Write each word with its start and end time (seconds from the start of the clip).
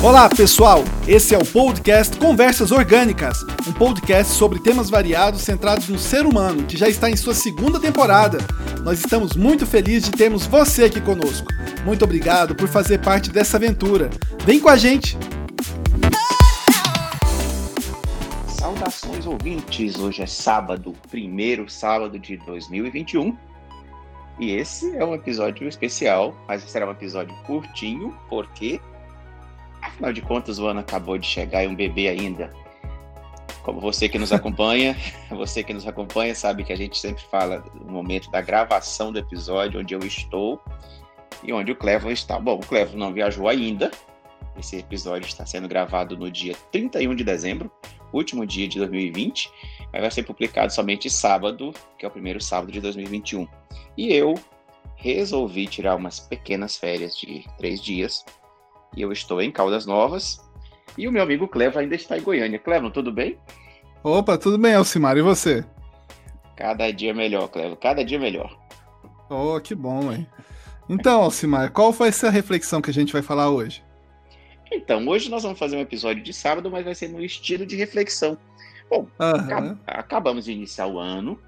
Olá, 0.00 0.28
pessoal! 0.28 0.84
Esse 1.08 1.34
é 1.34 1.38
o 1.38 1.44
podcast 1.44 2.16
Conversas 2.18 2.70
Orgânicas, 2.70 3.42
um 3.66 3.72
podcast 3.72 4.32
sobre 4.32 4.60
temas 4.60 4.88
variados 4.88 5.40
centrados 5.40 5.88
no 5.88 5.98
ser 5.98 6.24
humano, 6.24 6.64
que 6.66 6.76
já 6.76 6.88
está 6.88 7.10
em 7.10 7.16
sua 7.16 7.34
segunda 7.34 7.80
temporada. 7.80 8.38
Nós 8.84 9.00
estamos 9.00 9.34
muito 9.34 9.66
felizes 9.66 10.08
de 10.08 10.12
termos 10.16 10.46
você 10.46 10.84
aqui 10.84 11.00
conosco. 11.00 11.48
Muito 11.84 12.04
obrigado 12.04 12.54
por 12.54 12.68
fazer 12.68 13.00
parte 13.00 13.28
dessa 13.32 13.56
aventura. 13.56 14.08
Vem 14.44 14.60
com 14.60 14.68
a 14.68 14.76
gente! 14.76 15.18
Saudações 18.46 19.26
ouvintes! 19.26 19.98
Hoje 19.98 20.22
é 20.22 20.26
sábado, 20.26 20.94
primeiro 21.10 21.68
sábado 21.68 22.20
de 22.20 22.36
2021. 22.36 23.36
E 24.38 24.52
esse 24.52 24.96
é 24.96 25.04
um 25.04 25.12
episódio 25.12 25.66
especial, 25.66 26.36
mas 26.46 26.62
será 26.62 26.86
um 26.86 26.92
episódio 26.92 27.34
curtinho, 27.44 28.16
porque 28.30 28.80
Afinal 29.82 30.12
de 30.12 30.22
contas, 30.22 30.58
o 30.58 30.66
ano 30.66 30.80
acabou 30.80 31.18
de 31.18 31.26
chegar 31.26 31.64
e 31.64 31.66
um 31.66 31.74
bebê 31.74 32.08
ainda. 32.08 32.52
Como 33.62 33.80
você 33.80 34.08
que 34.08 34.18
nos 34.18 34.32
acompanha, 34.32 34.96
você 35.30 35.62
que 35.62 35.74
nos 35.74 35.86
acompanha 35.86 36.34
sabe 36.34 36.64
que 36.64 36.72
a 36.72 36.76
gente 36.76 36.98
sempre 36.98 37.22
fala 37.30 37.64
no 37.74 37.92
momento 37.92 38.30
da 38.30 38.40
gravação 38.40 39.12
do 39.12 39.18
episódio, 39.18 39.80
onde 39.80 39.94
eu 39.94 40.00
estou 40.00 40.60
e 41.42 41.52
onde 41.52 41.72
o 41.72 41.76
Clevo 41.76 42.10
está. 42.10 42.38
Bom, 42.38 42.56
o 42.56 42.66
Clevo 42.66 42.96
não 42.96 43.12
viajou 43.12 43.48
ainda. 43.48 43.90
Esse 44.58 44.78
episódio 44.78 45.26
está 45.26 45.46
sendo 45.46 45.68
gravado 45.68 46.16
no 46.16 46.30
dia 46.30 46.56
31 46.72 47.14
de 47.14 47.22
dezembro, 47.22 47.70
último 48.12 48.44
dia 48.44 48.66
de 48.66 48.78
2020, 48.78 49.50
mas 49.92 50.00
vai 50.00 50.10
ser 50.10 50.24
publicado 50.24 50.72
somente 50.72 51.08
sábado, 51.08 51.72
que 51.96 52.04
é 52.04 52.08
o 52.08 52.10
primeiro 52.10 52.40
sábado 52.40 52.72
de 52.72 52.80
2021. 52.80 53.46
E 53.96 54.12
eu 54.12 54.34
resolvi 54.96 55.66
tirar 55.66 55.94
umas 55.94 56.18
pequenas 56.18 56.76
férias 56.76 57.16
de 57.16 57.44
três 57.56 57.80
dias 57.80 58.24
e 58.96 59.02
eu 59.02 59.12
estou 59.12 59.40
em 59.40 59.50
Caldas 59.50 59.86
Novas. 59.86 60.40
E 60.96 61.06
o 61.06 61.12
meu 61.12 61.22
amigo 61.22 61.46
Clevo 61.46 61.78
ainda 61.78 61.94
está 61.94 62.18
em 62.18 62.22
Goiânia. 62.22 62.58
Clevo, 62.58 62.90
tudo 62.90 63.12
bem? 63.12 63.38
Opa, 64.02 64.36
tudo 64.38 64.58
bem, 64.58 64.74
Alcimar, 64.74 65.16
e 65.16 65.22
você? 65.22 65.64
Cada 66.56 66.90
dia 66.90 67.14
melhor, 67.14 67.48
Clevo, 67.48 67.76
cada 67.76 68.04
dia 68.04 68.18
melhor. 68.18 68.58
Oh, 69.30 69.60
que 69.60 69.74
bom, 69.74 70.12
hein? 70.12 70.26
Então, 70.88 71.22
Alcimar, 71.22 71.70
qual 71.70 71.92
vai 71.92 72.10
ser 72.10 72.26
a 72.26 72.30
reflexão 72.30 72.80
que 72.80 72.90
a 72.90 72.94
gente 72.94 73.12
vai 73.12 73.22
falar 73.22 73.50
hoje? 73.50 73.84
Então, 74.72 75.06
hoje 75.06 75.30
nós 75.30 75.42
vamos 75.42 75.58
fazer 75.58 75.76
um 75.76 75.80
episódio 75.80 76.22
de 76.22 76.32
sábado, 76.32 76.70
mas 76.70 76.84
vai 76.84 76.94
ser 76.94 77.08
no 77.08 77.22
estilo 77.22 77.64
de 77.64 77.76
reflexão. 77.76 78.36
Bom, 78.90 79.06
uhum. 79.20 79.78
acabamos 79.86 80.46
de 80.46 80.52
iniciar 80.52 80.86
o 80.86 80.98
ano 80.98 81.38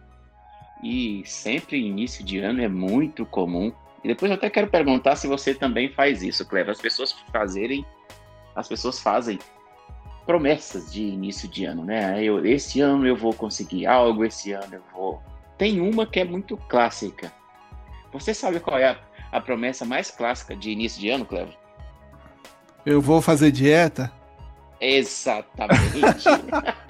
e 0.83 1.22
sempre 1.27 1.78
início 1.78 2.24
de 2.24 2.38
ano 2.38 2.62
é 2.62 2.68
muito 2.68 3.24
comum 3.27 3.72
e 4.02 4.08
depois 4.08 4.30
eu 4.30 4.36
até 4.36 4.48
quero 4.48 4.68
perguntar 4.68 5.16
se 5.16 5.26
você 5.26 5.54
também 5.54 5.90
faz 5.90 6.22
isso, 6.22 6.46
Cleber. 6.46 6.72
As 6.72 6.80
pessoas 6.80 7.14
fazerem, 7.32 7.84
as 8.54 8.66
pessoas 8.66 8.98
fazem 8.98 9.38
promessas 10.26 10.92
de 10.92 11.02
início 11.02 11.48
de 11.48 11.64
ano, 11.64 11.84
né? 11.84 12.22
Eu, 12.22 12.44
esse 12.44 12.80
ano 12.80 13.06
eu 13.06 13.16
vou 13.16 13.34
conseguir 13.34 13.86
algo, 13.86 14.24
esse 14.24 14.52
ano 14.52 14.74
eu 14.74 14.82
vou. 14.92 15.22
Tem 15.58 15.80
uma 15.80 16.06
que 16.06 16.20
é 16.20 16.24
muito 16.24 16.56
clássica. 16.56 17.32
Você 18.12 18.32
sabe 18.32 18.58
qual 18.58 18.78
é 18.78 18.88
a, 18.88 18.98
a 19.32 19.40
promessa 19.40 19.84
mais 19.84 20.10
clássica 20.10 20.56
de 20.56 20.70
início 20.70 21.00
de 21.00 21.10
ano, 21.10 21.26
Cleber? 21.26 21.54
Eu 22.86 23.00
vou 23.00 23.20
fazer 23.20 23.50
dieta? 23.50 24.10
Exatamente. 24.80 26.24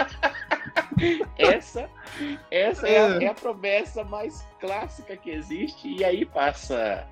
essa 1.39 1.89
essa 2.51 2.89
é 2.89 2.98
a, 2.98 3.23
é 3.23 3.27
a, 3.27 3.34
promessa 3.34 4.05
mais 4.05 4.47
clássica 4.61 5.17
que 5.17 5.31
existe. 5.31 5.89
E 5.89 6.05
aí 6.05 6.25
passa 6.25 7.06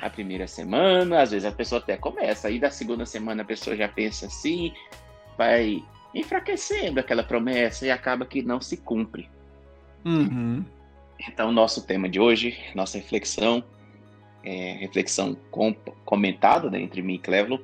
a 0.00 0.10
primeira 0.10 0.46
semana, 0.46 1.22
às 1.22 1.30
vezes 1.30 1.46
a 1.46 1.52
pessoa 1.52 1.80
até 1.80 1.96
começa, 1.96 2.48
aí 2.48 2.58
da 2.58 2.70
segunda 2.70 3.06
semana 3.06 3.42
a 3.42 3.44
pessoa 3.44 3.76
já 3.76 3.88
pensa 3.88 4.26
assim, 4.26 4.72
vai 5.38 5.82
enfraquecendo 6.14 6.98
aquela 6.98 7.22
promessa 7.22 7.86
e 7.86 7.90
acaba 7.90 8.26
que 8.26 8.42
não 8.42 8.60
se 8.60 8.76
cumpre. 8.76 9.30
Uhum. 10.04 10.64
Então, 11.28 11.52
nosso 11.52 11.86
tema 11.86 12.08
de 12.08 12.18
hoje, 12.18 12.58
nossa 12.74 12.98
reflexão, 12.98 13.62
é, 14.42 14.72
reflexão 14.72 15.36
com, 15.50 15.72
comentada 16.04 16.68
né, 16.68 16.80
entre 16.80 17.00
mim 17.00 17.14
e 17.14 17.18
Clevlo, 17.18 17.62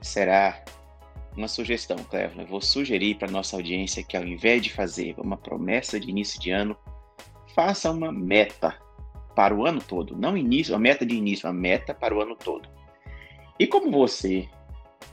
será 0.00 0.62
uma 1.36 1.48
sugestão. 1.48 1.96
Eu 2.38 2.46
vou 2.46 2.60
sugerir 2.60 3.16
para 3.16 3.30
nossa 3.30 3.56
audiência 3.56 4.02
que 4.02 4.16
ao 4.16 4.24
invés 4.24 4.62
de 4.62 4.70
fazer 4.70 5.14
uma 5.18 5.36
promessa 5.36 5.98
de 5.98 6.10
início 6.10 6.40
de 6.40 6.50
ano, 6.50 6.76
faça 7.54 7.90
uma 7.90 8.12
meta 8.12 8.78
para 9.34 9.54
o 9.54 9.66
ano 9.66 9.80
todo. 9.80 10.16
Não 10.16 10.36
início, 10.36 10.74
uma 10.74 10.80
meta 10.80 11.04
de 11.04 11.14
início, 11.14 11.46
uma 11.46 11.54
meta 11.54 11.94
para 11.94 12.14
o 12.14 12.20
ano 12.20 12.36
todo. 12.36 12.68
E 13.58 13.66
como 13.66 13.90
você 13.90 14.48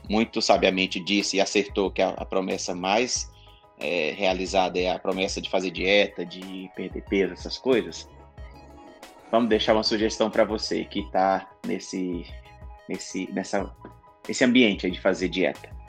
muito 0.08 0.42
sabiamente 0.42 0.98
disse 0.98 1.36
e 1.36 1.40
acertou 1.40 1.90
que 1.90 2.02
a, 2.02 2.10
a 2.10 2.24
promessa 2.24 2.74
mais 2.74 3.30
é, 3.78 4.12
realizada 4.12 4.78
é 4.78 4.90
a 4.90 4.98
promessa 4.98 5.40
de 5.40 5.48
fazer 5.48 5.70
dieta, 5.70 6.24
de 6.24 6.70
perder 6.76 7.02
peso, 7.04 7.32
essas 7.32 7.56
coisas, 7.56 8.08
vamos 9.30 9.48
deixar 9.48 9.74
uma 9.74 9.82
sugestão 9.82 10.30
para 10.30 10.44
você 10.44 10.84
que 10.84 11.00
está 11.00 11.48
nesse, 11.66 12.26
nesse, 12.88 13.30
nessa, 13.32 13.74
esse 14.28 14.44
ambiente 14.44 14.90
de 14.90 15.00
fazer 15.00 15.28
dieta. 15.28 15.79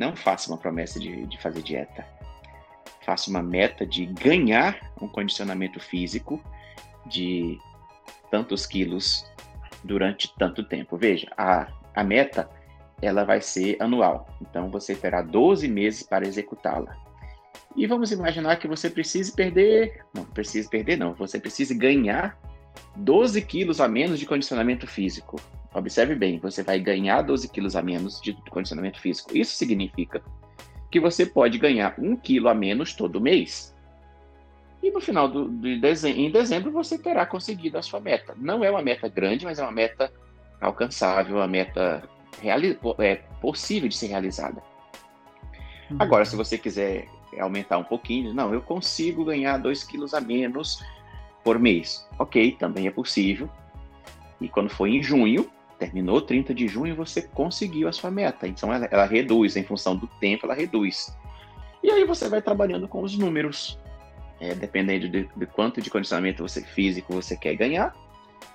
Não 0.00 0.16
faça 0.16 0.50
uma 0.50 0.56
promessa 0.56 0.98
de, 0.98 1.26
de 1.26 1.38
fazer 1.38 1.60
dieta. 1.60 2.06
Faça 3.04 3.28
uma 3.28 3.42
meta 3.42 3.84
de 3.84 4.06
ganhar 4.06 4.90
um 4.98 5.06
condicionamento 5.06 5.78
físico 5.78 6.42
de 7.04 7.58
tantos 8.30 8.64
quilos 8.64 9.30
durante 9.84 10.34
tanto 10.38 10.64
tempo. 10.64 10.96
Veja, 10.96 11.30
a, 11.36 11.68
a 11.94 12.02
meta 12.02 12.48
ela 13.02 13.24
vai 13.24 13.42
ser 13.42 13.76
anual. 13.78 14.26
Então 14.40 14.70
você 14.70 14.94
terá 14.94 15.20
12 15.20 15.68
meses 15.68 16.02
para 16.02 16.26
executá-la. 16.26 16.96
E 17.76 17.86
vamos 17.86 18.10
imaginar 18.10 18.56
que 18.56 18.66
você 18.66 18.88
precise 18.88 19.30
perder, 19.32 20.02
não 20.14 20.24
precise 20.24 20.66
perder 20.66 20.96
não, 20.96 21.12
você 21.12 21.38
precise 21.38 21.74
ganhar 21.74 22.40
12 22.96 23.42
quilos 23.42 23.82
a 23.82 23.86
menos 23.86 24.18
de 24.18 24.24
condicionamento 24.24 24.86
físico. 24.86 25.36
Observe 25.72 26.14
bem, 26.14 26.38
você 26.38 26.62
vai 26.62 26.80
ganhar 26.80 27.22
12 27.22 27.48
quilos 27.48 27.76
a 27.76 27.82
menos 27.82 28.20
de 28.20 28.32
condicionamento 28.50 29.00
físico. 29.00 29.36
Isso 29.36 29.56
significa 29.56 30.20
que 30.90 30.98
você 30.98 31.24
pode 31.24 31.58
ganhar 31.58 31.94
um 31.98 32.16
quilo 32.16 32.48
a 32.48 32.54
menos 32.54 32.94
todo 32.94 33.20
mês. 33.20 33.74
E 34.82 34.90
no 34.90 35.00
final 35.00 35.28
do, 35.28 35.48
de 35.48 35.78
dezembro, 35.78 36.20
em 36.20 36.30
dezembro 36.30 36.72
você 36.72 36.98
terá 36.98 37.24
conseguido 37.24 37.78
a 37.78 37.82
sua 37.82 38.00
meta. 38.00 38.34
Não 38.36 38.64
é 38.64 38.70
uma 38.70 38.82
meta 38.82 39.08
grande, 39.08 39.44
mas 39.44 39.58
é 39.58 39.62
uma 39.62 39.70
meta 39.70 40.12
alcançável, 40.60 41.36
uma 41.36 41.46
meta 41.46 42.02
é, 42.98 43.16
possível 43.40 43.88
de 43.88 43.96
ser 43.96 44.08
realizada. 44.08 44.62
Uhum. 45.90 45.96
Agora, 46.00 46.24
se 46.24 46.34
você 46.34 46.58
quiser 46.58 47.06
aumentar 47.38 47.78
um 47.78 47.84
pouquinho, 47.84 48.34
não, 48.34 48.52
eu 48.52 48.60
consigo 48.60 49.24
ganhar 49.24 49.58
2 49.58 49.84
quilos 49.84 50.14
a 50.14 50.20
menos 50.20 50.82
por 51.44 51.58
mês. 51.58 52.08
Ok, 52.18 52.56
também 52.58 52.86
é 52.86 52.90
possível. 52.90 53.48
E 54.40 54.48
quando 54.48 54.70
for 54.70 54.86
em 54.86 55.02
junho, 55.02 55.48
terminou 55.80 56.20
30 56.20 56.54
de 56.54 56.68
junho, 56.68 56.94
você 56.94 57.22
conseguiu 57.22 57.88
a 57.88 57.92
sua 57.92 58.10
meta. 58.10 58.46
Então 58.46 58.72
ela, 58.72 58.86
ela 58.90 59.06
reduz, 59.06 59.56
em 59.56 59.64
função 59.64 59.96
do 59.96 60.06
tempo, 60.06 60.44
ela 60.44 60.54
reduz. 60.54 61.16
E 61.82 61.90
aí 61.90 62.04
você 62.04 62.28
vai 62.28 62.42
trabalhando 62.42 62.86
com 62.86 63.02
os 63.02 63.16
números, 63.16 63.78
é, 64.38 64.54
dependendo 64.54 65.08
de, 65.08 65.28
de, 65.34 65.46
quanto 65.46 65.80
de 65.80 65.88
condicionamento 65.88 66.46
você, 66.46 66.60
físico 66.60 67.14
você 67.14 67.34
quer 67.34 67.54
ganhar 67.56 67.96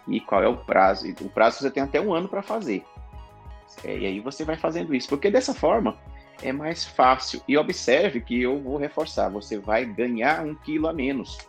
e 0.07 0.19
qual 0.19 0.43
é 0.43 0.47
o 0.47 0.57
prazo. 0.57 1.11
O 1.21 1.29
prazo 1.29 1.57
você 1.57 1.71
tem 1.71 1.81
até 1.81 1.99
um 1.99 2.13
ano 2.13 2.29
para 2.29 2.43
fazer. 2.43 2.85
É, 3.83 3.97
e 3.97 4.05
aí 4.05 4.19
você 4.19 4.45
vai 4.45 4.55
fazendo 4.55 4.93
isso, 4.93 5.09
porque 5.09 5.31
dessa 5.31 5.53
forma 5.53 5.97
é 6.43 6.53
mais 6.53 6.85
fácil. 6.85 7.41
E 7.47 7.57
observe 7.57 8.21
que 8.21 8.39
eu 8.39 8.61
vou 8.61 8.77
reforçar, 8.77 9.29
você 9.29 9.57
vai 9.57 9.83
ganhar 9.83 10.45
um 10.45 10.53
quilo 10.53 10.87
a 10.87 10.93
menos. 10.93 11.39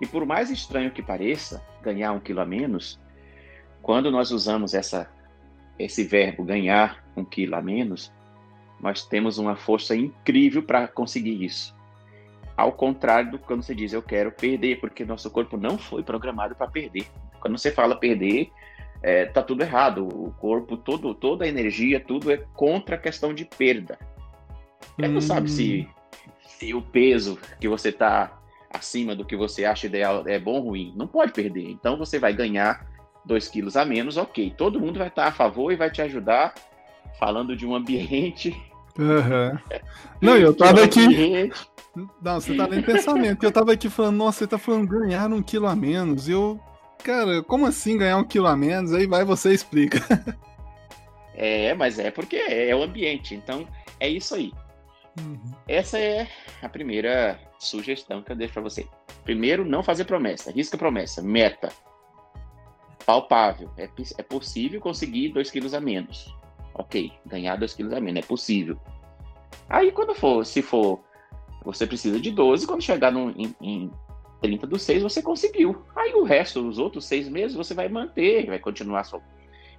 E 0.00 0.06
por 0.06 0.24
mais 0.24 0.48
estranho 0.48 0.92
que 0.92 1.02
pareça, 1.02 1.60
ganhar 1.82 2.12
um 2.12 2.20
quilo 2.20 2.40
a 2.40 2.46
menos, 2.46 3.00
quando 3.88 4.10
nós 4.10 4.30
usamos 4.30 4.74
essa, 4.74 5.08
esse 5.78 6.04
verbo 6.04 6.44
ganhar 6.44 7.02
um 7.16 7.24
quilo 7.24 7.56
a 7.56 7.62
menos, 7.62 8.12
nós 8.78 9.06
temos 9.06 9.38
uma 9.38 9.56
força 9.56 9.96
incrível 9.96 10.62
para 10.62 10.86
conseguir 10.86 11.42
isso. 11.42 11.74
Ao 12.54 12.70
contrário 12.70 13.30
do 13.30 13.38
quando 13.38 13.62
você 13.62 13.74
diz 13.74 13.94
eu 13.94 14.02
quero 14.02 14.30
perder, 14.30 14.78
porque 14.78 15.06
nosso 15.06 15.30
corpo 15.30 15.56
não 15.56 15.78
foi 15.78 16.02
programado 16.02 16.54
para 16.54 16.66
perder. 16.66 17.06
Quando 17.40 17.56
você 17.56 17.72
fala 17.72 17.96
perder, 17.96 18.50
é, 19.02 19.24
tá 19.24 19.42
tudo 19.42 19.62
errado. 19.62 20.06
O 20.06 20.32
corpo, 20.32 20.76
todo, 20.76 21.14
toda 21.14 21.46
a 21.46 21.48
energia, 21.48 21.98
tudo 21.98 22.30
é 22.30 22.36
contra 22.52 22.96
a 22.96 22.98
questão 22.98 23.32
de 23.32 23.46
perda. 23.46 23.98
Hum. 24.98 25.08
não 25.08 25.22
sabe 25.22 25.50
se, 25.50 25.88
se 26.46 26.74
o 26.74 26.82
peso 26.82 27.38
que 27.58 27.66
você 27.66 27.88
está 27.88 28.38
acima 28.68 29.16
do 29.16 29.24
que 29.24 29.34
você 29.34 29.64
acha 29.64 29.86
ideal 29.86 30.28
é 30.28 30.38
bom 30.38 30.56
ou 30.56 30.68
ruim. 30.68 30.92
Não 30.94 31.06
pode 31.06 31.32
perder. 31.32 31.70
Então 31.70 31.96
você 31.96 32.18
vai 32.18 32.34
ganhar 32.34 32.86
2 33.28 33.48
quilos 33.48 33.76
a 33.76 33.84
menos, 33.84 34.16
ok. 34.16 34.52
Todo 34.56 34.80
mundo 34.80 34.98
vai 34.98 35.08
estar 35.08 35.26
a 35.26 35.32
favor 35.32 35.70
e 35.70 35.76
vai 35.76 35.90
te 35.90 36.02
ajudar 36.02 36.54
falando 37.18 37.54
de 37.54 37.66
um 37.66 37.74
ambiente. 37.74 38.50
Uhum. 38.98 39.58
Não, 40.20 40.36
eu 40.36 40.52
tava 40.56 40.82
aqui. 40.82 41.04
Ambiente... 41.04 41.54
Não, 42.22 42.40
você 42.40 42.54
tá 42.56 42.64
em 42.64 42.82
pensamento. 42.82 43.44
Eu 43.44 43.52
tava 43.52 43.72
aqui 43.72 43.90
falando, 43.90 44.16
nossa, 44.16 44.38
você 44.38 44.46
tá 44.46 44.58
falando 44.58 44.88
ganhar 44.88 45.30
um 45.32 45.42
quilo 45.42 45.66
a 45.66 45.76
menos. 45.76 46.28
E 46.28 46.32
eu, 46.32 46.58
cara, 47.04 47.42
como 47.42 47.66
assim 47.66 47.98
ganhar 47.98 48.16
um 48.16 48.24
quilo 48.24 48.46
a 48.46 48.56
menos? 48.56 48.92
Aí 48.92 49.06
vai 49.06 49.24
você 49.24 49.52
explica. 49.52 50.00
É, 51.40 51.72
mas 51.72 52.00
é 52.00 52.10
porque 52.10 52.34
é, 52.34 52.70
é 52.70 52.74
o 52.74 52.82
ambiente. 52.82 53.32
Então, 53.32 53.64
é 54.00 54.08
isso 54.08 54.34
aí. 54.34 54.52
Uhum. 55.20 55.38
Essa 55.68 55.96
é 55.96 56.26
a 56.60 56.68
primeira 56.68 57.38
sugestão 57.60 58.20
que 58.22 58.32
eu 58.32 58.36
deixo 58.36 58.54
para 58.54 58.62
você. 58.62 58.88
Primeiro, 59.22 59.64
não 59.64 59.80
fazer 59.80 60.04
promessa. 60.04 60.50
Risca 60.50 60.76
promessa. 60.76 61.22
Meta. 61.22 61.68
Palpável. 63.08 63.70
É, 63.78 63.88
é 64.18 64.22
possível 64.22 64.78
conseguir 64.82 65.30
2 65.30 65.50
quilos 65.50 65.72
a 65.72 65.80
menos. 65.80 66.36
Ok, 66.74 67.10
ganhar 67.24 67.56
2 67.56 67.72
quilos 67.72 67.94
a 67.94 68.00
menos. 68.02 68.22
É 68.22 68.26
possível. 68.26 68.78
Aí, 69.66 69.90
quando 69.90 70.14
for, 70.14 70.44
se 70.44 70.60
for, 70.60 71.00
você 71.64 71.86
precisa 71.86 72.20
de 72.20 72.30
12, 72.30 72.66
quando 72.66 72.82
chegar 72.82 73.10
no, 73.10 73.30
em, 73.30 73.56
em 73.62 73.90
30 74.42 74.66
do 74.66 74.78
6, 74.78 75.02
você 75.02 75.22
conseguiu. 75.22 75.86
Aí 75.96 76.12
o 76.12 76.22
resto, 76.22 76.60
os 76.68 76.78
outros 76.78 77.06
seis 77.06 77.30
meses, 77.30 77.56
você 77.56 77.72
vai 77.72 77.88
manter, 77.88 78.44
vai 78.44 78.58
continuar 78.58 79.04
só. 79.04 79.18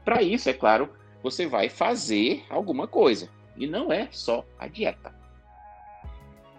Para 0.03 0.23
isso, 0.23 0.49
é 0.49 0.53
claro, 0.53 0.89
você 1.21 1.45
vai 1.45 1.69
fazer 1.69 2.43
alguma 2.49 2.87
coisa. 2.87 3.29
E 3.55 3.67
não 3.67 3.93
é 3.93 4.07
só 4.09 4.43
a 4.57 4.67
dieta. 4.67 5.13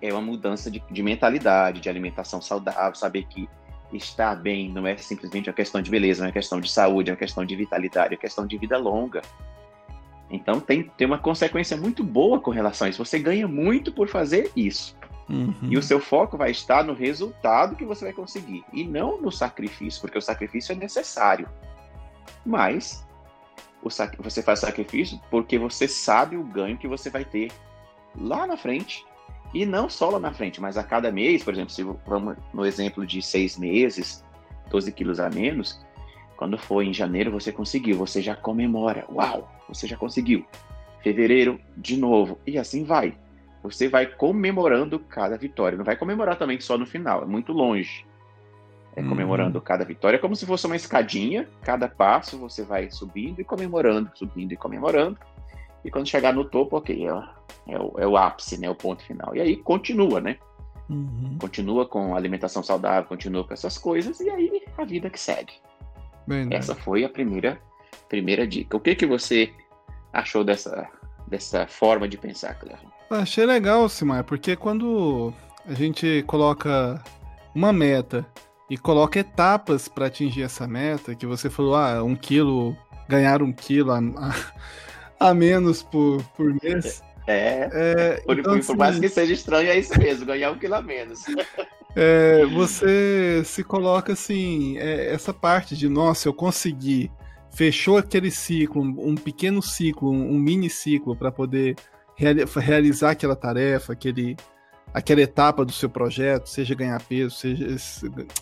É 0.01 0.13
uma 0.13 0.23
mudança 0.23 0.71
de, 0.71 0.81
de 0.89 1.03
mentalidade, 1.03 1.81
de 1.81 1.89
alimentação 1.89 2.41
saudável, 2.41 2.95
saber 2.95 3.25
que 3.25 3.49
estar 3.93 4.37
bem 4.37 4.71
não 4.71 4.87
é 4.87 4.97
simplesmente 4.97 5.49
uma 5.49 5.55
questão 5.55 5.83
de 5.83 5.91
beleza, 5.91 6.25
é 6.25 6.27
uma 6.27 6.33
questão 6.33 6.61
de 6.61 6.71
saúde, 6.71 7.11
é 7.11 7.13
uma 7.13 7.19
questão 7.19 7.45
de 7.45 7.57
vitalidade, 7.57 8.15
é 8.15 8.17
uma 8.17 8.21
questão 8.21 8.47
de 8.47 8.57
vida 8.57 8.79
longa. 8.79 9.23
Então 10.31 10.61
tem, 10.61 10.85
tem 10.97 11.07
uma 11.07 11.19
consequência 11.19 11.77
muito 11.77 12.05
boa 12.05 12.41
com 12.41 12.51
relação 12.51 12.87
a 12.87 12.91
isso. 12.91 13.05
Você 13.05 13.19
ganha 13.19 13.49
muito 13.49 13.93
por 13.93 14.09
fazer 14.09 14.51
isso. 14.55 14.97
Uhum. 15.29 15.55
E 15.63 15.77
o 15.77 15.83
seu 15.83 16.01
foco 16.01 16.37
vai 16.37 16.51
estar 16.51 16.85
no 16.85 16.93
resultado 16.93 17.77
que 17.77 17.85
você 17.85 18.05
vai 18.05 18.13
conseguir 18.13 18.65
e 18.73 18.85
não 18.85 19.21
no 19.21 19.31
sacrifício, 19.31 20.01
porque 20.01 20.19
o 20.19 20.23
sacrifício 20.23 20.73
é 20.73 20.77
necessário. 20.77 21.49
Mas 22.45 23.07
você 24.19 24.43
faz 24.43 24.61
sacrifício 24.61 25.21
porque 25.31 25.59
você 25.59 25.89
sabe 25.89 26.37
o 26.37 26.45
ganho 26.45 26.79
que 26.79 26.89
você 26.89 27.11
vai 27.11 27.25
ter 27.25 27.51
lá 28.17 28.47
na 28.47 28.57
frente. 28.57 29.05
E 29.53 29.67
não 29.67 29.89
só 29.89 30.11
lá 30.11 30.21
na 30.21 30.33
frente, 30.33 30.61
mas 30.61 30.77
a 30.77 30.85
cada 30.85 31.11
mês, 31.11 31.43
por 31.43 31.53
exemplo, 31.53 31.73
se 31.73 31.83
vamos 32.07 32.37
no 32.55 32.65
exemplo 32.65 33.05
de 33.05 33.21
seis 33.21 33.59
meses, 33.59 34.25
12 34.71 34.93
quilos 34.93 35.19
a 35.19 35.29
menos, 35.29 35.85
quando 36.37 36.57
for 36.57 36.83
em 36.83 36.93
janeiro 36.93 37.31
você 37.31 37.53
conseguiu, 37.53 37.97
você 37.99 38.23
já 38.23 38.35
comemora. 38.35 39.05
Uau, 39.11 39.51
você 39.69 39.87
já 39.87 39.97
conseguiu. 39.97 40.47
Fevereiro, 41.03 41.61
de 41.77 41.97
novo. 41.97 42.39
E 42.47 42.57
assim 42.59 42.85
vai. 42.85 43.15
Você 43.63 43.89
vai 43.89 44.07
comemorando 44.07 44.99
cada 44.99 45.37
vitória. 45.37 45.77
Não 45.77 45.85
vai 45.85 45.97
comemorar 45.97 46.39
também 46.39 46.61
só 46.61 46.79
no 46.79 46.87
final, 46.87 47.23
é 47.23 47.27
muito 47.27 47.53
longe. 47.53 48.07
É 48.97 49.03
comemorando 49.03 49.59
uhum. 49.59 49.65
cada 49.65 49.85
vitória, 49.85 50.17
é 50.17 50.21
como 50.21 50.35
se 50.35 50.47
fosse 50.47 50.67
uma 50.67 50.77
escadinha. 50.77 51.49
Cada 51.63 51.89
passo 51.89 52.39
você 52.39 52.63
vai 52.63 52.91
subindo 52.91 53.41
e 53.41 53.45
comemorando, 53.45 54.11
subindo 54.15 54.53
e 54.53 54.57
comemorando. 54.57 55.19
E 55.85 55.91
quando 55.91 56.09
chegar 56.09 56.33
no 56.33 56.45
topo, 56.45 56.77
ok, 56.77 57.07
é, 57.07 57.11
é, 57.67 57.79
o, 57.79 57.95
é 57.99 58.07
o 58.07 58.17
ápice, 58.17 58.59
né? 58.59 58.69
O 58.69 58.75
ponto 58.75 59.03
final. 59.05 59.35
E 59.35 59.41
aí 59.41 59.57
continua, 59.57 60.21
né? 60.21 60.37
Uhum. 60.89 61.37
Continua 61.39 61.87
com 61.87 62.17
alimentação 62.17 62.63
saudável, 62.63 63.09
continua 63.09 63.45
com 63.45 63.55
essas 63.55 63.79
coisas, 63.79 64.19
e 64.21 64.29
aí 64.29 64.63
a 64.77 64.85
vida 64.85 65.09
que 65.09 65.21
segue. 65.21 65.53
Essa 66.51 66.75
foi 66.75 67.05
a 67.05 67.09
primeira, 67.09 67.61
primeira 68.09 68.47
dica. 68.47 68.77
O 68.77 68.81
que, 68.81 68.95
que 68.95 69.07
você 69.07 69.53
achou 70.13 70.45
dessa, 70.45 70.89
dessa 71.27 71.67
forma 71.67 72.09
de 72.09 72.17
pensar, 72.17 72.55
Cleber? 72.55 72.81
Achei 73.11 73.45
legal, 73.45 73.89
Simar, 73.89 74.25
porque 74.25 74.55
quando 74.55 75.33
a 75.67 75.75
gente 75.75 76.25
coloca 76.27 77.03
uma 77.55 77.73
meta 77.73 78.25
e 78.69 78.77
coloca 78.79 79.19
etapas 79.19 79.89
para 79.89 80.07
atingir 80.07 80.43
essa 80.43 80.67
meta, 80.67 81.15
que 81.15 81.27
você 81.27 81.51
falou, 81.51 81.75
ah, 81.75 82.03
um 82.05 82.15
quilo, 82.15 82.77
ganhar 83.09 83.43
um 83.43 83.53
quilo 83.53 83.91
a, 83.91 83.99
a, 83.99 85.31
a 85.31 85.35
menos 85.35 85.83
por, 85.83 86.23
por 86.37 86.55
mês. 86.63 87.03
É, 87.27 87.69
é 87.73 88.23
por, 88.25 88.39
então, 88.39 88.59
por, 88.59 88.67
por 88.67 88.77
mais 88.77 88.93
assim, 88.93 89.03
que 89.03 89.09
seja 89.09 89.33
estranho, 89.33 89.69
é 89.69 89.79
isso 89.79 89.99
mesmo, 89.99 90.27
ganhar 90.27 90.51
um 90.51 90.59
quilo 90.59 90.75
a 90.75 90.83
menos. 90.83 91.25
É, 91.95 92.47
você 92.47 93.43
se 93.45 93.65
coloca 93.65 94.13
assim, 94.13 94.79
é, 94.79 95.13
essa 95.13 95.35
parte 95.35 95.77
de, 95.77 95.89
nossa, 95.89 96.29
eu 96.29 96.35
consegui, 96.35 97.11
fechou 97.53 97.99
aquele 97.99 98.31
ciclo, 98.31 98.83
um, 98.83 99.17
pequeno 99.17 99.61
ciclo, 99.61 100.11
um, 100.11 100.33
um 100.35 100.39
mini 100.39 100.71
ciclo 100.71 101.17
para 101.17 101.33
poder 101.33 101.77
realizar 102.17 103.11
aquela 103.11 103.35
tarefa, 103.35 103.93
aquele, 103.93 104.37
aquela 104.95 105.23
etapa 105.23 105.65
do 105.65 105.73
seu 105.73 105.89
projeto, 105.89 106.49
seja 106.49 106.75
ganhar 106.75 107.03
peso, 107.03 107.35
seja 107.35 107.77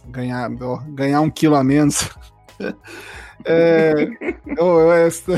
ganhar, 0.08 0.50
ó, 0.60 0.82
ganhar 0.88 1.20
um 1.20 1.30
quilo 1.30 1.54
a 1.54 1.64
menos. 1.64 2.08
é, 3.44 3.94
oh, 4.60 4.92
essa... 4.92 5.32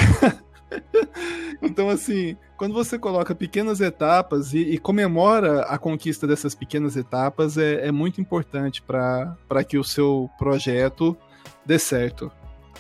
então, 1.63 1.89
assim, 1.89 2.37
quando 2.57 2.75
você 2.75 2.99
coloca 2.99 3.35
pequenas 3.35 3.81
etapas 3.81 4.53
e, 4.53 4.59
e 4.59 4.79
comemora 4.79 5.63
a 5.63 5.79
conquista 5.79 6.27
dessas 6.27 6.55
pequenas 6.55 6.97
etapas, 6.97 7.57
é, 7.59 7.87
é 7.87 7.93
muito 7.93 8.21
importante 8.21 8.83
para 8.83 9.65
que 9.67 9.79
o 9.79 9.85
seu 9.85 10.31
projeto 10.39 11.17
dê 11.65 11.79
certo. 11.79 12.31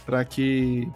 Para 0.06 0.24
que, 0.24 0.90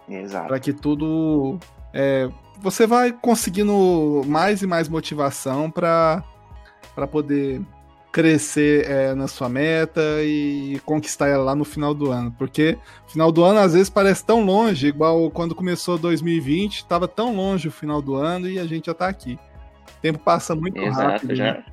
que 0.59 0.73
tudo 0.73 1.59
é, 1.93 2.29
você 2.59 2.85
vai 2.85 3.13
conseguindo 3.13 4.23
mais 4.25 4.61
e 4.61 4.67
mais 4.67 4.89
motivação 4.89 5.71
para 5.71 6.23
poder 7.09 7.61
crescer 8.15 8.89
é, 8.89 9.13
na 9.13 9.27
sua 9.27 9.49
meta 9.49 10.01
e 10.23 10.79
conquistar 10.85 11.27
ela 11.27 11.43
lá 11.43 11.53
no 11.53 11.65
final 11.65 11.93
do 11.93 12.11
ano. 12.11 12.31
Porque 12.31 12.77
final 13.09 13.29
do 13.29 13.43
ano 13.43 13.59
às 13.59 13.73
vezes 13.73 13.89
parece 13.89 14.25
tão 14.25 14.45
longe, 14.45 14.87
igual 14.87 15.29
quando 15.29 15.53
começou 15.53 15.97
2020, 15.97 16.77
estava 16.77 17.09
tão 17.09 17.35
longe 17.35 17.67
o 17.67 17.71
final 17.71 18.01
do 18.01 18.15
ano 18.15 18.47
e 18.47 18.57
a 18.57 18.65
gente 18.65 18.85
já 18.85 18.93
está 18.93 19.09
aqui. 19.09 19.37
O 19.97 20.01
tempo 20.01 20.17
passa 20.19 20.55
muito 20.55 20.79
Exato, 20.79 21.09
rápido. 21.09 21.35
Já... 21.35 21.43
Né? 21.55 21.65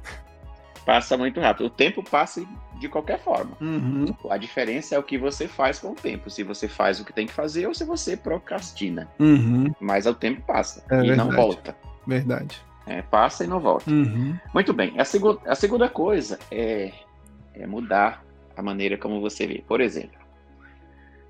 Passa 0.84 1.16
muito 1.16 1.38
rápido. 1.38 1.66
O 1.66 1.70
tempo 1.70 2.02
passa 2.02 2.44
de 2.80 2.88
qualquer 2.88 3.22
forma. 3.22 3.52
Uhum. 3.60 4.12
A 4.28 4.36
diferença 4.36 4.96
é 4.96 4.98
o 4.98 5.02
que 5.04 5.16
você 5.16 5.46
faz 5.46 5.78
com 5.78 5.92
o 5.92 5.94
tempo. 5.94 6.28
Se 6.28 6.42
você 6.42 6.66
faz 6.66 6.98
o 6.98 7.04
que 7.04 7.12
tem 7.12 7.28
que 7.28 7.32
fazer 7.32 7.68
ou 7.68 7.74
se 7.74 7.84
você 7.84 8.16
procrastina. 8.16 9.08
Uhum. 9.20 9.72
Mas 9.78 10.06
o 10.06 10.14
tempo 10.14 10.42
passa 10.44 10.82
é 10.90 11.04
e 11.04 11.06
verdade. 11.06 11.18
não 11.18 11.36
volta. 11.36 11.76
Verdade. 12.04 12.60
É, 12.87 13.00
passa 13.02 13.44
e 13.44 13.46
não 13.46 13.61
volta. 13.61 13.90
Uhum. 13.90 14.37
Muito 14.52 14.73
bem. 14.73 14.99
A, 14.99 15.05
segu 15.05 15.40
a 15.46 15.55
segunda 15.55 15.88
coisa 15.88 16.38
é, 16.50 16.93
é 17.55 17.67
mudar 17.67 18.25
a 18.56 18.62
maneira 18.62 18.96
como 18.99 19.20
você 19.20 19.46
vê. 19.46 19.62
Por 19.67 19.81
exemplo, 19.81 20.20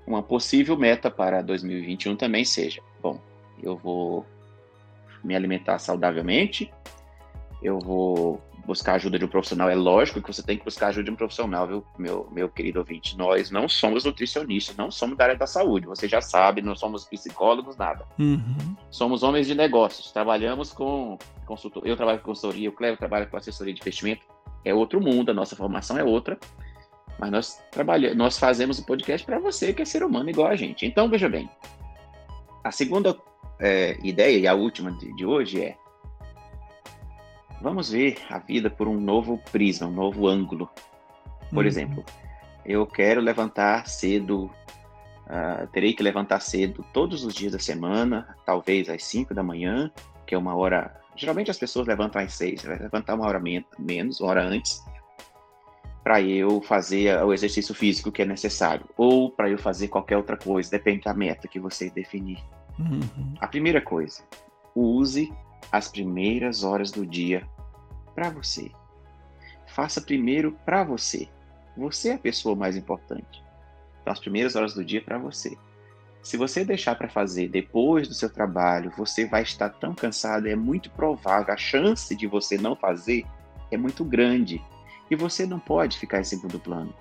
uma 0.05 0.21
possível 0.21 0.77
meta 0.77 1.09
para 1.11 1.41
2021 1.41 2.15
também 2.15 2.43
seja: 2.43 2.81
bom, 3.01 3.19
eu 3.61 3.77
vou 3.77 4.25
me 5.23 5.35
alimentar 5.35 5.79
saudavelmente, 5.79 6.71
eu 7.61 7.79
vou 7.79 8.41
buscar 8.65 8.93
ajuda 8.93 9.19
de 9.19 9.25
um 9.25 9.27
profissional. 9.27 9.69
É 9.69 9.75
lógico 9.75 10.21
que 10.21 10.33
você 10.33 10.41
tem 10.41 10.57
que 10.57 10.65
buscar 10.65 10.87
ajuda 10.87 11.05
de 11.05 11.11
um 11.11 11.15
profissional, 11.15 11.67
viu, 11.67 11.85
meu, 11.97 12.27
meu 12.31 12.49
querido 12.49 12.79
ouvinte. 12.79 13.17
Nós 13.17 13.51
não 13.51 13.67
somos 13.67 14.05
nutricionistas, 14.05 14.75
não 14.75 14.89
somos 14.89 15.17
da 15.17 15.25
área 15.25 15.35
da 15.35 15.47
saúde. 15.47 15.87
Você 15.87 16.07
já 16.07 16.21
sabe, 16.21 16.61
não 16.61 16.75
somos 16.75 17.05
psicólogos, 17.05 17.75
nada. 17.77 18.05
Uhum. 18.17 18.75
Somos 18.89 19.23
homens 19.23 19.47
de 19.47 19.55
negócios. 19.55 20.11
Trabalhamos 20.11 20.71
com 20.71 21.17
consultor. 21.45 21.85
Eu 21.85 21.97
trabalho 21.97 22.19
com 22.19 22.25
consultoria, 22.25 22.69
o 22.69 22.73
Cleber 22.73 22.97
trabalha 22.97 23.25
com 23.25 23.37
assessoria 23.37 23.73
de 23.73 23.81
investimento. 23.81 24.21
É 24.63 24.73
outro 24.73 25.01
mundo, 25.01 25.31
a 25.31 25.33
nossa 25.33 25.55
formação 25.55 25.97
é 25.97 26.03
outra. 26.03 26.37
Mas 27.19 27.31
nós 27.31 27.63
trabalhamos, 27.71 28.17
nós 28.17 28.39
fazemos 28.39 28.79
o 28.79 28.85
podcast 28.85 29.25
para 29.25 29.39
você 29.39 29.73
que 29.73 29.81
é 29.81 29.85
ser 29.85 30.03
humano 30.03 30.29
igual 30.29 30.47
a 30.47 30.55
gente. 30.55 30.85
Então, 30.85 31.09
veja 31.09 31.29
bem. 31.29 31.49
A 32.63 32.71
segunda 32.71 33.15
é, 33.59 33.97
ideia 34.03 34.37
e 34.37 34.47
a 34.47 34.53
última 34.53 34.91
de, 34.91 35.13
de 35.15 35.25
hoje 35.25 35.61
é 35.61 35.77
vamos 37.63 37.91
ver 37.91 38.17
a 38.29 38.37
vida 38.37 38.69
por 38.69 38.89
um 38.89 38.99
novo 38.99 39.41
prisma, 39.51 39.87
um 39.87 39.91
novo 39.91 40.27
ângulo. 40.27 40.69
Por 41.49 41.63
uhum. 41.63 41.67
exemplo, 41.67 42.05
eu 42.65 42.85
quero 42.85 43.21
levantar 43.21 43.87
cedo, 43.87 44.51
uh, 45.25 45.65
terei 45.71 45.93
que 45.93 46.03
levantar 46.03 46.41
cedo 46.41 46.85
todos 46.93 47.23
os 47.23 47.33
dias 47.33 47.53
da 47.53 47.59
semana, 47.59 48.35
talvez 48.45 48.89
às 48.89 49.03
5 49.05 49.33
da 49.33 49.41
manhã, 49.41 49.89
que 50.27 50.35
é 50.35 50.37
uma 50.37 50.53
hora. 50.53 50.93
Geralmente 51.15 51.49
as 51.49 51.57
pessoas 51.57 51.87
levantam 51.87 52.21
às 52.21 52.33
6, 52.33 52.63
vai 52.63 52.77
levantar 52.77 53.15
uma 53.15 53.25
hora 53.25 53.39
men 53.39 53.65
menos, 53.79 54.19
uma 54.19 54.31
hora 54.31 54.43
antes, 54.43 54.83
para 56.03 56.21
eu 56.21 56.61
fazer 56.61 57.23
o 57.23 57.31
exercício 57.31 57.73
físico 57.73 58.11
que 58.11 58.23
é 58.23 58.25
necessário, 58.25 58.85
ou 58.97 59.31
para 59.31 59.49
eu 59.49 59.57
fazer 59.57 59.87
qualquer 59.87 60.17
outra 60.17 60.35
coisa, 60.35 60.69
depende 60.69 61.03
da 61.03 61.13
meta 61.13 61.47
que 61.47 61.61
você 61.61 61.89
definir. 61.89 62.43
Uhum. 62.77 63.35
A 63.39 63.47
primeira 63.47 63.79
coisa, 63.79 64.21
use 64.75 65.31
as 65.71 65.87
primeiras 65.87 66.63
horas 66.63 66.91
do 66.91 67.05
dia 67.05 67.47
para 68.13 68.29
você. 68.29 68.71
Faça 69.67 70.01
primeiro 70.01 70.57
para 70.65 70.83
você. 70.83 71.27
Você 71.75 72.09
é 72.09 72.13
a 72.13 72.19
pessoa 72.19 72.55
mais 72.55 72.75
importante. 72.77 73.43
Então, 74.01 74.13
as 74.13 74.19
primeiras 74.19 74.55
horas 74.55 74.73
do 74.73 74.83
dia 74.83 75.01
para 75.01 75.17
você. 75.17 75.57
Se 76.21 76.37
você 76.37 76.63
deixar 76.63 76.95
para 76.95 77.09
fazer 77.09 77.49
depois 77.49 78.07
do 78.07 78.13
seu 78.13 78.29
trabalho, 78.29 78.93
você 78.97 79.25
vai 79.25 79.41
estar 79.43 79.69
tão 79.69 79.93
cansado, 79.93 80.47
é 80.47 80.55
muito 80.55 80.89
provável, 80.91 81.53
a 81.53 81.57
chance 81.57 82.15
de 82.15 82.27
você 82.27 82.57
não 82.57 82.75
fazer 82.75 83.25
é 83.71 83.77
muito 83.77 84.05
grande. 84.05 84.61
E 85.11 85.15
você 85.15 85.45
não 85.45 85.59
pode 85.59 85.97
ficar 85.97 86.21
em 86.21 86.23
segundo 86.23 86.59
plano. 86.59 86.93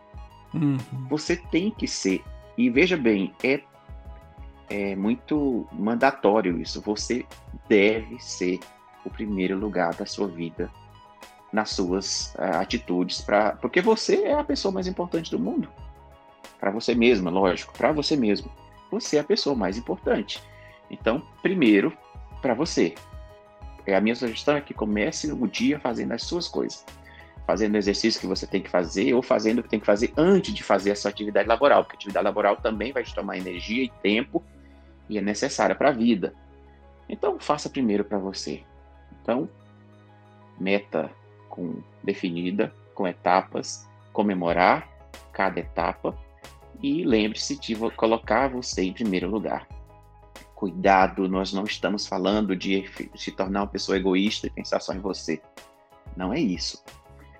Uhum. 0.53 0.77
Você 1.09 1.37
tem 1.37 1.71
que 1.71 1.87
ser. 1.87 2.23
E 2.59 2.69
veja 2.69 2.97
bem, 2.97 3.33
é, 3.43 3.61
é 4.73 4.97
muito 4.97 5.69
mandatório 5.71 6.59
isso. 6.59 6.81
Você 6.81 7.27
deve 7.69 8.19
ser 8.19 8.59
o 9.05 9.11
primeiro 9.11 9.59
lugar 9.59 9.95
da 9.95 10.07
sua 10.07 10.27
vida 10.27 10.71
nas 11.53 11.69
suas 11.69 12.35
uh, 12.37 12.57
atitudes, 12.57 13.21
pra, 13.21 13.53
porque 13.57 13.83
você 13.83 14.23
é 14.23 14.33
a 14.33 14.43
pessoa 14.43 14.73
mais 14.73 14.87
importante 14.87 15.31
do 15.31 15.39
mundo. 15.39 15.69
Para 16.59 16.71
você 16.71 16.95
mesma, 16.95 17.31
lógico, 17.31 17.75
para 17.75 17.93
você 17.93 18.17
mesmo. 18.17 18.51
Você 18.91 19.19
é 19.19 19.21
a 19.21 19.25
pessoa 19.25 19.55
mais 19.55 19.77
importante. 19.77 20.43
Então, 20.91 21.23
primeiro, 21.43 21.93
para 22.41 22.55
você. 22.55 22.95
É 23.87 23.95
a 23.95 24.01
minha 24.01 24.15
sugestão 24.15 24.57
é 24.57 24.61
que 24.63 24.73
comece 24.73 25.31
o 25.31 25.47
dia 25.47 25.79
fazendo 25.79 26.13
as 26.13 26.23
suas 26.23 26.49
coisas. 26.49 26.87
Fazendo 27.47 27.75
o 27.75 27.79
exercício 27.79 28.21
que 28.21 28.27
você 28.27 28.47
tem 28.47 28.63
que 28.63 28.71
fazer 28.71 29.13
ou 29.13 29.21
fazendo 29.21 29.59
o 29.59 29.63
que 29.63 29.69
tem 29.69 29.81
que 29.81 29.85
fazer 29.85 30.15
antes 30.17 30.55
de 30.55 30.63
fazer 30.63 30.93
a 30.93 30.97
sua 30.97 31.11
atividade 31.11 31.47
laboral, 31.47 31.83
porque 31.83 31.97
a 31.97 31.99
atividade 31.99 32.25
laboral 32.25 32.57
também 32.57 32.93
vai 32.93 33.03
te 33.03 33.15
tomar 33.15 33.37
energia 33.37 33.85
e 33.85 33.93
tempo 34.03 34.43
e 35.13 35.19
é 35.19 35.21
necessária 35.21 35.75
para 35.75 35.91
a 35.91 35.93
vida. 35.93 36.35
Então, 37.07 37.39
faça 37.39 37.69
primeiro 37.69 38.03
para 38.03 38.19
você. 38.19 38.63
Então, 39.21 39.49
meta 40.59 41.11
com 41.51 41.83
definida, 42.03 42.75
com 42.95 43.07
etapas, 43.07 43.87
comemorar 44.13 44.89
cada 45.33 45.61
etapa 45.61 46.17
e 46.83 47.05
lembre-se 47.05 47.59
de 47.59 47.77
colocar 47.91 48.49
você 48.49 48.83
em 48.83 48.93
primeiro 48.93 49.29
lugar. 49.29 49.69
Cuidado, 50.55 51.29
nós 51.29 51.53
não 51.53 51.65
estamos 51.65 52.07
falando 52.07 52.57
de 52.57 52.85
se 53.15 53.33
tornar 53.33 53.61
uma 53.61 53.67
pessoa 53.67 53.99
egoísta 53.99 54.47
e 54.47 54.51
pensar 54.51 54.81
só 54.81 54.95
em 54.95 55.01
você. 55.01 55.43
Não 56.17 56.33
é 56.33 56.41
isso. 56.41 56.83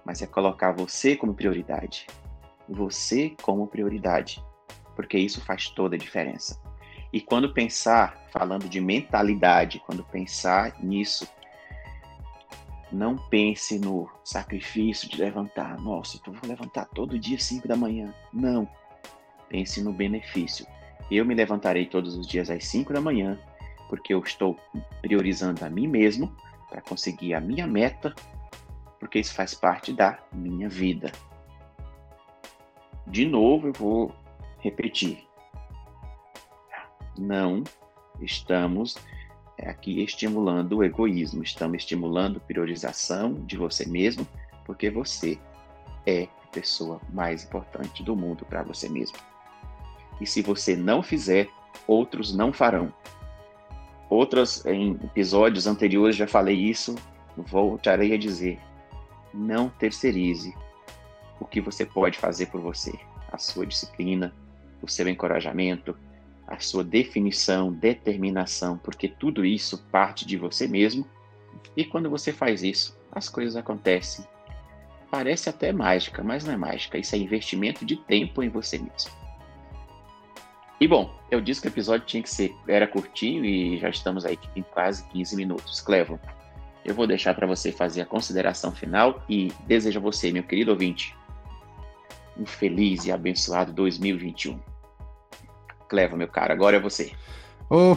Mas 0.05 0.21
é 0.21 0.27
colocar 0.27 0.73
você 0.73 1.17
como 1.17 1.33
prioridade. 1.33 2.07
Você 2.69 3.35
como 3.41 3.67
prioridade. 3.67 4.45
Porque 4.95 5.17
isso 5.17 5.41
faz 5.41 5.71
toda 5.71 5.97
a 5.97 5.99
diferença. 5.99 6.61
E 7.13 7.21
quando 7.21 7.53
pensar, 7.53 8.27
falando 8.31 8.69
de 8.69 8.81
mentalidade, 8.81 9.83
quando 9.87 10.03
pensar 10.03 10.83
nisso, 10.83 11.29
não 12.91 13.17
pense 13.17 13.79
no 13.79 14.09
sacrifício 14.25 15.09
de 15.09 15.21
levantar. 15.21 15.79
Nossa, 15.79 16.17
então 16.17 16.33
vou 16.33 16.49
levantar 16.49 16.87
todo 16.87 17.19
dia 17.19 17.39
5 17.39 17.69
da 17.69 17.77
manhã. 17.77 18.15
Não. 18.33 18.69
Pense 19.49 19.83
no 19.83 19.93
benefício. 19.93 20.67
Eu 21.11 21.25
me 21.25 21.35
levantarei 21.35 21.87
todos 21.87 22.17
os 22.17 22.27
dias 22.27 22.49
às 22.51 22.67
5 22.67 22.93
da 22.93 23.01
manhã, 23.01 23.39
porque 23.89 24.15
eu 24.15 24.21
estou 24.21 24.59
priorizando 25.03 25.65
a 25.65 25.69
mim 25.69 25.87
mesmo 25.87 26.35
para 26.69 26.81
conseguir 26.81 27.35
a 27.35 27.41
minha 27.41 27.67
meta, 27.67 28.15
porque 28.99 29.19
isso 29.19 29.35
faz 29.35 29.53
parte 29.53 29.93
da 29.93 30.19
minha 30.33 30.69
vida. 30.69 31.13
De 33.07 33.27
novo, 33.27 33.69
eu 33.69 33.73
vou 33.75 34.15
repetir. 34.61 35.27
Não 37.19 37.63
estamos 38.21 38.97
é 39.59 39.71
aqui 39.71 40.03
estimulando 40.03 40.79
o 40.79 40.85
egoísmo, 40.85 41.43
estamos 41.43 41.79
estimulando 41.79 42.41
priorização 42.41 43.35
de 43.47 43.57
você 43.57 43.87
mesmo, 43.87 44.27
porque 44.65 44.91
você 44.91 45.39
é 46.07 46.25
a 46.25 46.47
pessoa 46.49 47.01
mais 47.13 47.45
importante 47.45 48.03
do 48.03 48.17
mundo 48.17 48.45
para 48.45 48.63
você 48.63 48.89
mesmo. 48.89 49.17
E 50.21 50.27
se 50.27 50.43
você 50.43 50.75
não 50.75 51.03
fizer, 51.03 51.49
outros 51.87 52.35
não 52.35 52.53
farão. 52.53 52.93
Outros 54.11 54.65
em 54.67 54.93
episódios 55.05 55.67
anteriores 55.67 56.17
já 56.17 56.27
falei 56.27 56.57
isso, 56.57 56.97
voltarei 57.37 58.15
a 58.15 58.19
dizer: 58.19 58.59
não 59.33 59.69
terceirize 59.69 60.55
o 61.39 61.45
que 61.45 61.61
você 61.61 61.87
pode 61.87 62.19
fazer 62.19 62.47
por 62.47 62.61
você, 62.61 62.93
a 63.31 63.39
sua 63.39 63.67
disciplina, 63.67 64.35
o 64.83 64.89
seu 64.89 65.09
encorajamento, 65.09 65.97
a 66.53 66.61
sua 66.61 66.85
definição, 66.85 67.73
determinação, 67.73 68.77
porque 68.77 69.09
tudo 69.09 69.43
isso 69.43 69.79
parte 69.91 70.27
de 70.27 70.37
você 70.37 70.69
mesmo. 70.69 71.07
E 71.75 71.83
quando 71.83 72.11
você 72.11 72.31
faz 72.31 72.63
isso, 72.63 72.99
as 73.11 73.27
coisas 73.27 73.57
acontecem. 73.57 74.27
Parece 75.11 75.49
até 75.49 75.73
mágica, 75.73 76.23
mas 76.23 76.45
não 76.45 76.53
é 76.53 76.57
mágica. 76.57 76.99
Isso 76.99 77.15
é 77.15 77.19
investimento 77.19 77.87
de 77.87 77.97
tempo 77.97 78.43
em 78.43 78.51
você 78.51 78.79
mesmo. 78.79 79.11
E 80.79 80.87
bom, 80.87 81.15
eu 81.31 81.41
disse 81.41 81.63
que 81.63 81.69
o 81.69 81.71
episódio 81.71 82.07
tinha 82.07 82.23
que 82.23 82.29
ser 82.29 82.55
era 82.69 82.87
curtinho 82.87 83.45
e 83.47 83.79
já 83.79 83.89
estamos 83.89 84.27
aí 84.27 84.39
em 84.55 84.63
quase 84.63 85.05
15 85.09 85.35
minutos. 85.35 85.81
Clevo, 85.81 86.21
eu 86.85 86.95
vou 86.95 87.07
deixar 87.07 87.33
para 87.35 87.47
você 87.47 87.73
fazer 87.73 88.03
a 88.03 88.07
consideração 88.07 88.73
final 88.73 89.25
e 89.27 89.51
desejo 89.67 89.99
a 89.99 90.03
você, 90.03 90.31
meu 90.31 90.43
querido 90.43 90.73
ouvinte, 90.73 91.17
um 92.37 92.45
feliz 92.45 93.07
e 93.07 93.13
abençoado 93.13 93.73
2021. 93.73 94.72
Cleva, 95.93 96.17
meu 96.17 96.27
cara, 96.27 96.55
agora 96.55 96.79
é 96.79 96.81
você. 96.81 97.13
Oh. 97.69 97.95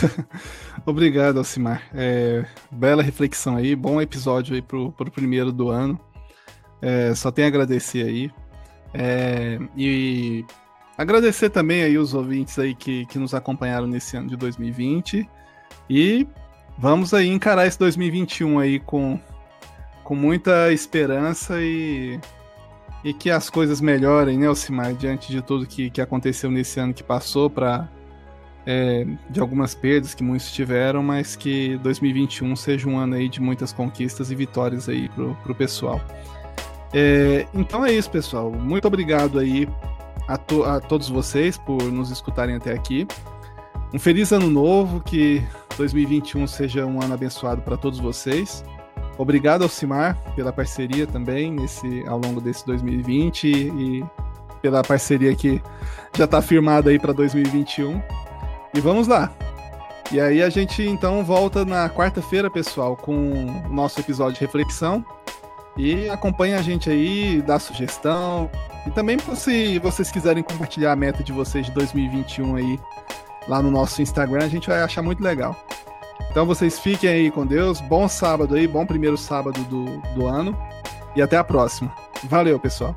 Obrigado, 0.86 1.36
Alcimar. 1.36 1.82
É, 1.92 2.46
bela 2.70 3.02
reflexão 3.02 3.56
aí, 3.56 3.76
bom 3.76 4.00
episódio 4.00 4.54
aí 4.54 4.62
pro, 4.62 4.90
pro 4.92 5.10
primeiro 5.10 5.52
do 5.52 5.68
ano. 5.68 6.00
É, 6.80 7.14
só 7.14 7.30
tenho 7.30 7.46
a 7.46 7.50
agradecer 7.50 8.06
aí. 8.06 8.30
É, 8.94 9.58
e 9.76 10.42
agradecer 10.96 11.50
também 11.50 11.82
aí 11.82 11.98
os 11.98 12.14
ouvintes 12.14 12.58
aí 12.58 12.74
que, 12.74 13.04
que 13.06 13.18
nos 13.18 13.34
acompanharam 13.34 13.86
nesse 13.86 14.16
ano 14.16 14.30
de 14.30 14.36
2020. 14.38 15.28
E 15.90 16.26
vamos 16.78 17.12
aí 17.12 17.28
encarar 17.28 17.66
esse 17.66 17.78
2021 17.78 18.58
aí 18.58 18.80
com, 18.80 19.20
com 20.02 20.14
muita 20.14 20.72
esperança 20.72 21.60
e 21.60 22.18
e 23.04 23.12
que 23.12 23.30
as 23.30 23.50
coisas 23.50 23.80
melhorem, 23.82 24.38
né, 24.38 24.46
Alcimar, 24.46 24.94
diante 24.94 25.30
de 25.30 25.42
tudo 25.42 25.66
que, 25.66 25.90
que 25.90 26.00
aconteceu 26.00 26.50
nesse 26.50 26.80
ano 26.80 26.94
que 26.94 27.02
passou, 27.02 27.50
para 27.50 27.86
é, 28.66 29.06
de 29.28 29.40
algumas 29.40 29.74
perdas 29.74 30.14
que 30.14 30.24
muitos 30.24 30.50
tiveram, 30.50 31.02
mas 31.02 31.36
que 31.36 31.76
2021 31.78 32.56
seja 32.56 32.88
um 32.88 32.98
ano 32.98 33.14
aí 33.14 33.28
de 33.28 33.42
muitas 33.42 33.72
conquistas 33.74 34.30
e 34.30 34.34
vitórias 34.34 34.88
aí 34.88 35.08
pro, 35.10 35.36
pro 35.42 35.54
pessoal. 35.54 36.00
É, 36.94 37.46
então 37.52 37.84
é 37.84 37.92
isso, 37.92 38.10
pessoal. 38.10 38.50
Muito 38.50 38.88
obrigado 38.88 39.38
aí 39.38 39.68
a, 40.26 40.38
to 40.38 40.64
a 40.64 40.80
todos 40.80 41.08
vocês 41.08 41.58
por 41.58 41.82
nos 41.82 42.10
escutarem 42.10 42.54
até 42.54 42.72
aqui. 42.72 43.06
Um 43.92 43.98
feliz 43.98 44.32
ano 44.32 44.48
novo, 44.48 45.00
que 45.00 45.42
2021 45.76 46.46
seja 46.46 46.86
um 46.86 47.02
ano 47.02 47.14
abençoado 47.14 47.60
para 47.60 47.76
todos 47.76 47.98
vocês. 47.98 48.64
Obrigado 49.16 49.62
ao 49.62 49.68
Cimar 49.68 50.16
pela 50.34 50.52
parceria 50.52 51.06
também 51.06 51.52
nesse, 51.52 52.04
ao 52.06 52.18
longo 52.18 52.40
desse 52.40 52.66
2020 52.66 53.44
e, 53.44 53.50
e 54.00 54.04
pela 54.60 54.82
parceria 54.82 55.34
que 55.34 55.62
já 56.16 56.24
está 56.24 56.42
firmada 56.42 56.90
aí 56.90 56.98
para 56.98 57.12
2021. 57.12 58.02
E 58.74 58.80
vamos 58.80 59.06
lá. 59.06 59.32
E 60.10 60.20
aí 60.20 60.42
a 60.42 60.50
gente 60.50 60.82
então 60.82 61.24
volta 61.24 61.64
na 61.64 61.88
quarta-feira, 61.88 62.50
pessoal, 62.50 62.96
com 62.96 63.14
o 63.66 63.68
nosso 63.72 64.00
episódio 64.00 64.34
de 64.34 64.40
reflexão. 64.40 65.04
E 65.76 66.08
acompanha 66.08 66.58
a 66.58 66.62
gente 66.62 66.90
aí, 66.90 67.42
dá 67.42 67.58
sugestão. 67.58 68.50
E 68.86 68.90
também 68.90 69.16
se 69.34 69.78
vocês 69.78 70.10
quiserem 70.10 70.42
compartilhar 70.42 70.92
a 70.92 70.96
meta 70.96 71.22
de 71.22 71.32
vocês 71.32 71.66
de 71.66 71.72
2021 71.72 72.56
aí 72.56 72.80
lá 73.48 73.62
no 73.62 73.70
nosso 73.70 74.02
Instagram, 74.02 74.44
a 74.44 74.48
gente 74.48 74.68
vai 74.68 74.82
achar 74.82 75.02
muito 75.02 75.22
legal. 75.22 75.56
Então 76.34 76.44
vocês 76.44 76.80
fiquem 76.80 77.08
aí 77.08 77.30
com 77.30 77.46
Deus. 77.46 77.80
Bom 77.80 78.08
sábado 78.08 78.56
aí, 78.56 78.66
bom 78.66 78.84
primeiro 78.84 79.16
sábado 79.16 79.62
do, 79.66 79.84
do 80.16 80.26
ano. 80.26 80.58
E 81.14 81.22
até 81.22 81.36
a 81.36 81.44
próxima. 81.44 81.94
Valeu, 82.24 82.58
pessoal. 82.58 82.92